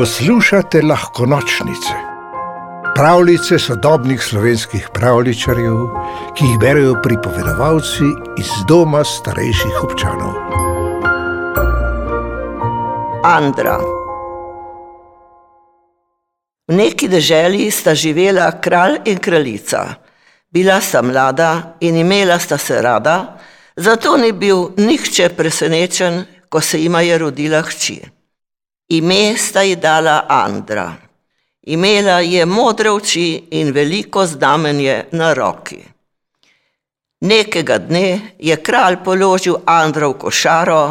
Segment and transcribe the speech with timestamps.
[0.00, 1.94] Poslušate lahko nočnice,
[2.94, 5.74] pravljice sodobnih slovenskih pravličarjev,
[6.36, 8.06] ki jih berijo pripovedovalci
[8.40, 10.30] iz doma starejših občanov.
[13.24, 13.74] Andra.
[16.68, 19.82] V neki deželi sta živela kralj in kraljica.
[20.50, 23.36] Bila sta mlada in imela sta se rada,
[23.76, 28.19] zato ni bil nihče presenečen, ko se jima je rodila hči.
[28.92, 30.92] Ime sta ji dala Andra.
[31.62, 35.78] Imela je modre oči in veliko znamenje na roki.
[37.20, 40.82] Nekega dne je kralj položil Andro v košaro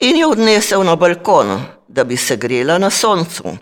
[0.00, 3.56] in jo odnesel na balkon, da bi se grela na soncu.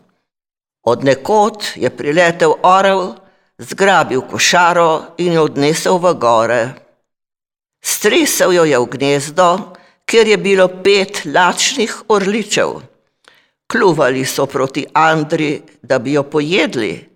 [0.83, 3.15] Od nekod je priletel orel,
[3.59, 6.62] zgrabil košaro in jo odnesel v gore.
[7.84, 9.51] Stresel jo je v gnezdo,
[10.05, 12.98] kjer je bilo pet lačnih orličev.
[13.73, 17.09] Kljuvali so proti Andri, da bi jo pojedli.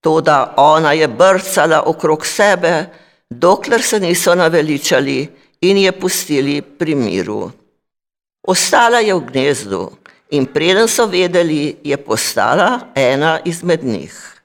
[0.00, 2.86] Toda ona je brcala okrog sebe,
[3.30, 5.28] dokler se niso naveličali
[5.60, 7.50] in je pustili pri miru.
[8.42, 9.90] Ostala je v gnezdu
[10.30, 14.42] in preden so vedeli, je postala ena izmed njih.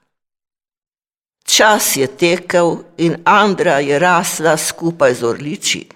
[1.44, 5.88] Čas je tekel in Andra je rasla skupaj z orliči.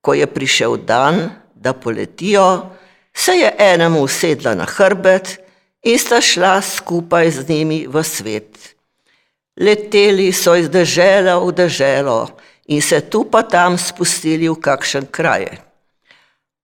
[0.00, 2.70] Ko je prišel dan, da poletijo,
[3.16, 5.38] se je enemu usedla na hrbet
[5.82, 8.74] in sta šla skupaj z njimi v svet.
[9.60, 12.28] Leteli so iz dežela v deželo
[12.68, 15.46] in se tu pa tam spustili v kakšen kraj.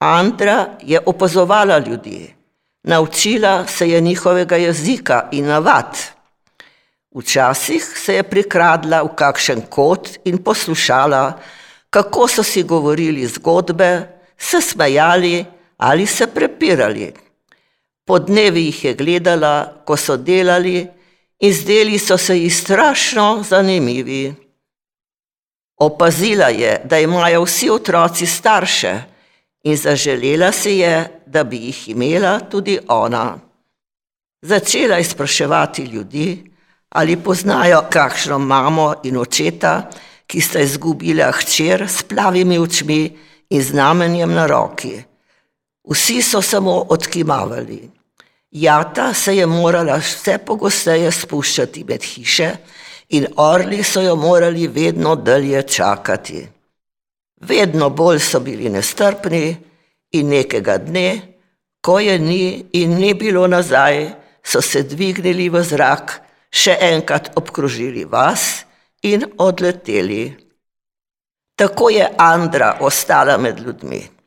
[0.01, 2.35] Andra je opazovala ljudi,
[2.83, 5.99] naučila se je njihovega jezika in navad.
[7.15, 11.39] Včasih se je prikradla v kakšen kot in poslušala,
[11.91, 15.45] kako so si govorili zgodbe, se smejali
[15.79, 17.13] ali se prepirali.
[18.05, 20.87] Po dnevi jih je gledala, ko so delali,
[21.41, 24.35] in zdeli so se ji strašno zanimivi.
[25.77, 28.95] Opazila je, da imajo vsi otroci starše,
[29.63, 33.39] in zaželela si je, da bi jih imela tudi ona.
[34.43, 36.53] Začela je spraševati ljudi,
[36.89, 39.91] ali poznajo kakšno mamo in očeta,
[40.27, 43.17] ki sta izgubila hčer s plavimi očmi
[43.51, 45.03] in znamenjem na roki.
[45.91, 47.91] Vsi so samo odkimavali.
[48.51, 52.51] Jata se je morala vse pogosteje spuščati med hiše
[53.09, 56.47] in orli so jo morali vedno dalje čakati.
[57.41, 59.57] Vedno bolj so bili nestrpni
[60.13, 61.21] in nekega dne,
[61.81, 64.09] ko je ni in ni bilo nazaj,
[64.45, 66.21] so se dvignili v zrak,
[66.51, 68.65] še enkrat obkrožili vas
[69.03, 70.33] in odleteli.
[71.59, 74.18] Tako je Andra ostala med ljudmi.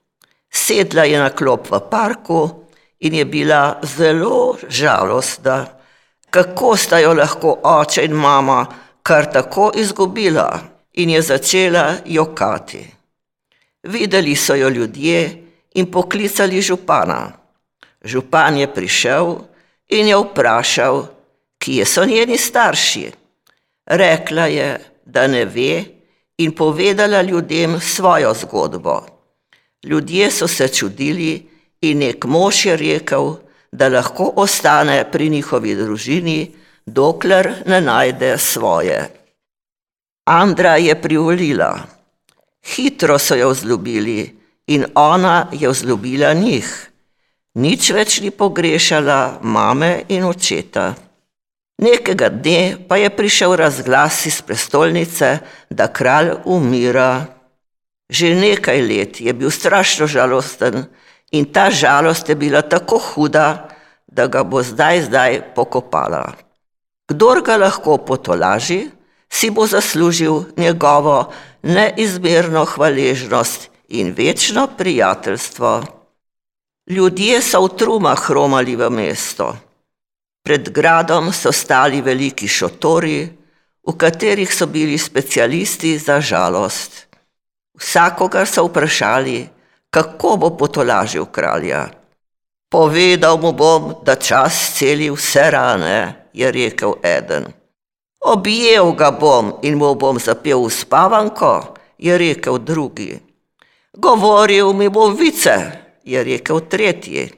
[0.53, 2.49] Sedla je na klop v parku
[2.99, 5.65] in je bila zelo žalostna,
[6.29, 8.65] kako sta jo lahko oče in mama
[9.03, 10.59] kar tako izgubila
[10.93, 12.85] in je začela jokati.
[13.83, 15.43] Videli so jo ljudje
[15.75, 17.31] in poklicali župana.
[18.03, 19.35] Župan je prišel
[19.89, 21.05] in je vprašal,
[21.57, 23.11] kje so njeni starši.
[23.85, 25.83] Rekla je, da ne ve
[26.37, 29.20] in povedala ljudem svojo zgodbo.
[29.83, 31.49] Ljudje so se čudili
[31.81, 33.35] in nek mož je rekel,
[33.71, 36.51] da lahko ostane pri njihovi družini,
[36.85, 39.09] dokler ne najde svoje.
[40.25, 41.79] Andra je privolila.
[42.63, 44.35] Hitro so jo vzljubili
[44.67, 46.67] in ona je vzljubila njih.
[47.53, 50.93] Nič več ni pogrešala mame in očeta.
[51.81, 55.39] Nekega dne pa je prišel razglas iz prestolnice,
[55.69, 57.25] da kralj umira.
[58.11, 60.85] Že nekaj let je bil strašno žalosten
[61.31, 63.71] in ta žalost je bila tako huda,
[64.11, 66.35] da ga bo zdaj, zdaj pokopala.
[67.07, 68.91] Kdor ga lahko potolaži,
[69.31, 71.31] si bo zaslužil njegovo
[71.63, 75.83] neizmerno hvaležnost in večno prijateljstvo.
[76.89, 79.55] Ljudje so v trumah romali v mesto.
[80.43, 83.29] Pred gradom so stali veliki šotori,
[83.87, 87.10] v katerih so bili specialisti za žalost.
[87.81, 89.49] Vsakogar so vprašali,
[89.89, 91.89] kako bo potolažil kralja.
[92.69, 97.49] Povedal mu bom, da čas celi vse rane, je rekel eden.
[98.21, 103.19] Objel ga bom in mu bom zapel uspavanko, je rekel drugi.
[103.97, 105.57] Govoril mi bo vice,
[106.05, 107.31] je rekel tretji.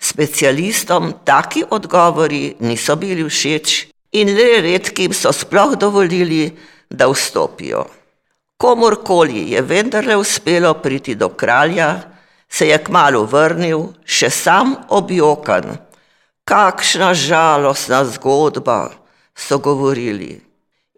[0.00, 6.50] Specialistom taki odgovori niso bili všeč in le redkim so sploh dovolili,
[6.90, 7.84] da vstopijo.
[8.58, 12.00] Komorkoli je vendarle uspelo priti do kralja,
[12.48, 15.76] se je kmalo vrnil, še sam objokan.
[16.42, 18.90] Kakšna žalostna zgodba,
[19.36, 20.40] so govorili.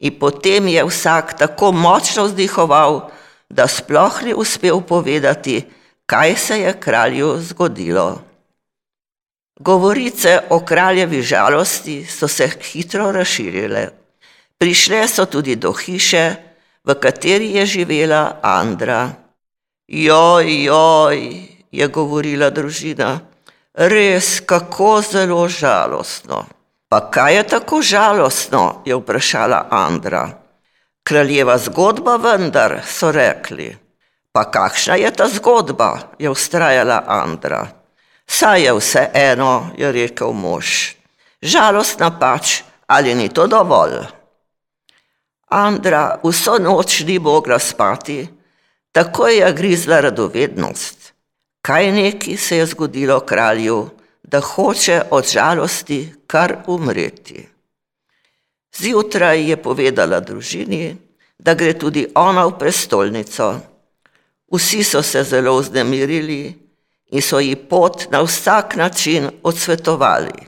[0.00, 3.10] In potem je vsak tako močno vzdihoval,
[3.50, 5.60] da sploh ni uspel povedati,
[6.06, 8.22] kaj se je kralju zgodilo.
[9.60, 13.88] Govorice o kraljevi žalosti so se hitro razširile.
[14.56, 16.50] Prišle so tudi do hiše,
[16.84, 19.10] v kateri je živela Andra.
[19.88, 21.18] Joj, joj,
[21.72, 23.20] je govorila družina,
[23.74, 26.46] res kako zelo žalostno.
[26.90, 30.28] Pa kaj je tako žalostno, je vprašala Andra.
[31.02, 33.70] Kraljeva zgodba vendar, so rekli.
[34.32, 37.66] Pa kakšna je ta zgodba, je ustrajala Andra.
[38.26, 40.94] Saj je vse eno, je rekel mož.
[41.42, 44.19] Žalostna pač, ali ni to dovolj?
[45.50, 48.29] Andra vso noč ni mogla spati,
[48.93, 51.12] tako je grizla radovednost.
[51.62, 53.88] Kaj neki se je zgodilo kralju,
[54.23, 57.49] da hoče od žalosti kar umreti.
[58.79, 60.97] Zjutraj je povedala družini,
[61.38, 63.55] da gre tudi ona v prestolnico.
[64.52, 66.55] Vsi so se zelo vznemirili
[67.11, 70.47] in so ji pot na vsak način odsvetovali.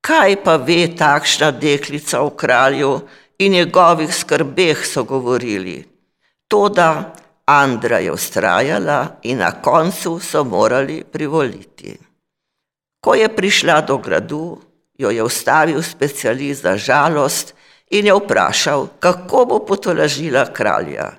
[0.00, 3.00] Kaj pa ve takšna deklica o kralju
[3.38, 5.84] in njegovih skrbeh, so govorili.
[6.48, 7.14] Toda
[7.46, 11.98] Andra je ustrajala in na koncu so morali privoliti.
[13.00, 14.58] Ko je prišla do gradu,
[14.98, 17.54] jo je ustavil specialist za žalost
[17.90, 21.12] in je vprašal, kako bo potolažila kralja.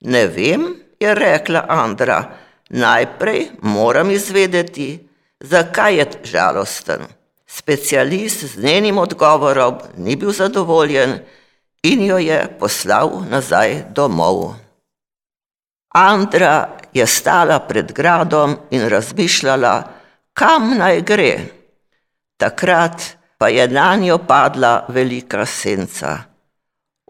[0.00, 2.24] Ne vem, je rekla Andra,
[2.68, 5.08] najprej moram izvedeti,
[5.40, 7.00] zakaj je žalosten.
[7.46, 11.18] Specialist z njenim odgovorom ni bil zadovoljen
[11.82, 14.54] in jo je poslal nazaj domov.
[15.94, 19.74] Andra je stala pred gradom in razmišljala,
[20.32, 21.34] kam naj gre.
[22.36, 26.18] Takrat pa je na njo padla velika senca.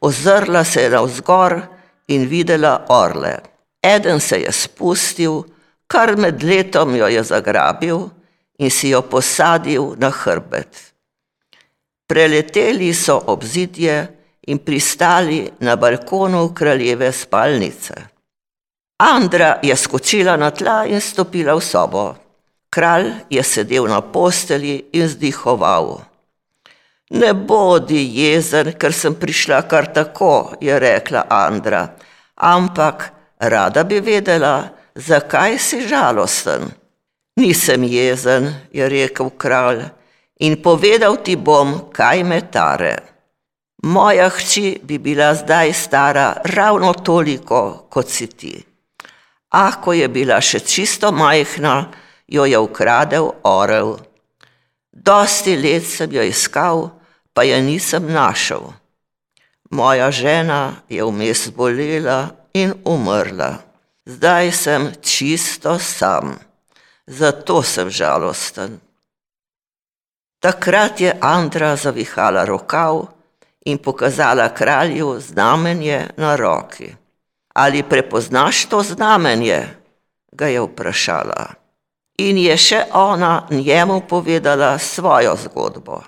[0.03, 1.61] Ozrla se je navzgor
[2.09, 3.39] in videla orle.
[3.83, 5.43] Eden se je spustil,
[5.87, 8.09] kar med letom jo je zagrabil
[8.59, 10.93] in si jo posadil na hrbet.
[12.07, 14.16] Preleteli so obzidje
[14.47, 17.95] in pristali na balkonu kraljeve spalnice.
[18.99, 22.15] Andra je skočila na tla in stopila v sobo.
[22.71, 26.01] Kralj je sedel na posteli in zdihoval.
[27.11, 31.87] Ne bodi jezen, ker sem prišla kar tako, je rekla Andra,
[32.35, 36.67] ampak rada bi vedela, zakaj si žalosten.
[37.37, 39.85] Nisem jezen, je rekel kralj,
[40.41, 42.97] in povedal ti bom, kaj me tare.
[43.87, 48.65] Moja hči bi bila zdaj stara ravno toliko, kot si ti.
[49.51, 51.93] Ah, ko je bila še čisto majhna,
[52.27, 53.95] jo je ukradel orel.
[54.91, 56.91] Dosti let sem jo iskal,
[57.31, 58.75] pa je nisem našel.
[59.71, 63.55] Moja žena je vmes bolela in umrla.
[64.07, 66.35] Zdaj sem čisto sam,
[67.07, 68.81] zato sem žalosten.
[70.43, 73.16] Takrat je Andra zavihala rokav
[73.67, 76.95] in pokazala kralju znamenje na roki.
[77.55, 79.67] Ali prepoznaš to znamenje?
[80.37, 81.47] ga je vprašala.
[82.19, 86.01] In je še ona njemu povedala svojo zgodbo.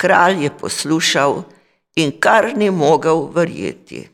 [0.00, 1.42] Kralj je poslušal
[2.00, 4.08] in kar ni mogel verjeti.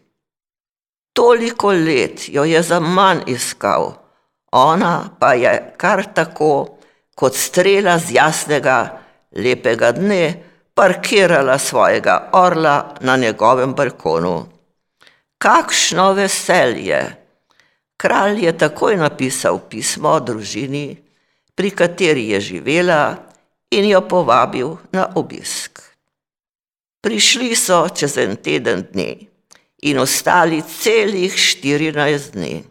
[1.12, 3.94] Toliko let jo je za manj iskal,
[4.52, 6.78] ona pa je kar tako,
[7.14, 8.78] kot strela z jasnega,
[9.32, 10.42] lepega dne,
[10.76, 14.46] parkirala svojega orla na njegovem balkonu.
[15.38, 17.16] Kakšno veselje!
[17.96, 20.96] Kralj je takoj napisal pismo družini,
[21.54, 23.16] pri kateri je živela,
[23.70, 25.80] in jo povabil na obisk.
[27.00, 29.28] Prišli so čez en teden dni
[29.82, 32.64] in ostali celih štirinajst dni.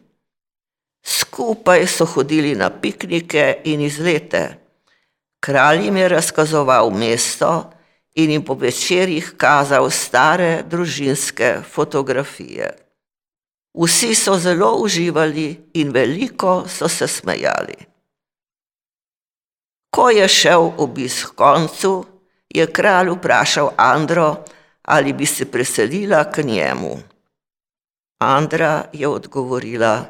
[1.05, 4.57] Skupaj so hodili na piknike in izlete.
[5.39, 7.74] Kralj jim je razkazoval mesto,
[8.15, 12.71] in jim po večerjih kazal stare družinske fotografije.
[13.75, 17.75] Vsi so zelo uživali in veliko so se smejali.
[19.95, 22.05] Ko je šel obisk koncu,
[22.49, 24.45] je kralj vprašal Andro,
[24.81, 26.97] ali bi se preselila k njemu.
[28.19, 30.05] Andra je odgovorila: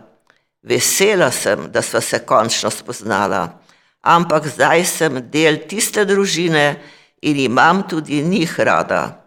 [0.62, 3.60] Vesela sem, da sva se končno spoznala,
[4.02, 6.82] ampak zdaj sem del tiste družine,
[7.26, 9.26] in imam tudi njih rada.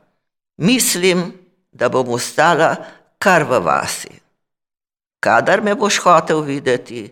[0.57, 1.33] Mislim,
[1.73, 2.77] da bom ostala
[3.19, 4.15] kar v vasi.
[5.21, 7.09] Kadar me boš hotel videti,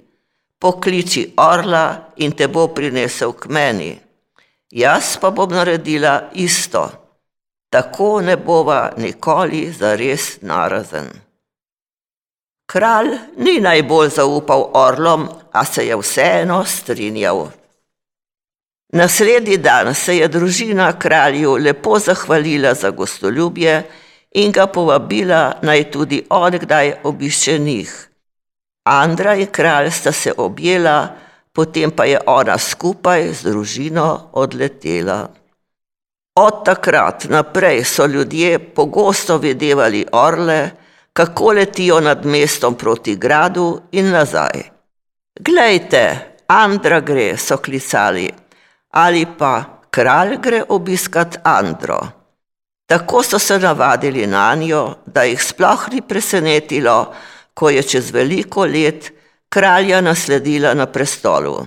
[0.59, 3.93] pokliči orla in te bo prinesel k meni.
[4.71, 6.91] jaz pa bom naredila isto.
[7.71, 11.09] Tako ne bova nikoli zares narazen.
[12.67, 17.47] Kralj ni najbolj zaupal orlom, a se je vseeno strinjal.
[18.97, 23.83] Naslednji dan se je družina kralju lepo zahvalila za gostoljubje
[24.35, 27.91] in ga povabila, naj tudi on kdaj obišče njih.
[28.85, 31.09] Andra in kralj sta se objela,
[31.53, 35.29] potem pa je ona skupaj z družino odletela.
[36.37, 40.71] Od takrat naprej so ljudje pogosto videvali orle,
[41.13, 44.65] kako letijo nad mestom proti gradu in nazaj.
[45.41, 46.03] Glejte,
[46.49, 48.46] Andra gre, so klicali
[48.97, 52.01] ali pa kralj gre obiskat Andro.
[52.87, 57.13] Tako so se navadili na njo, da jih sploh ni presenetilo,
[57.55, 59.13] ko je čez veliko let
[59.49, 61.67] kralja nasledila na prestolu.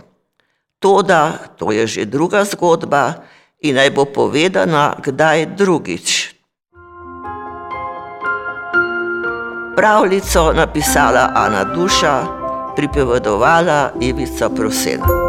[0.79, 3.13] Toda to je že druga zgodba
[3.62, 6.36] in naj bo povedana kdaj drugič.
[9.75, 12.24] Pravljico napisala Ana Duša,
[12.75, 15.28] pripovedovala Ivica Prosena.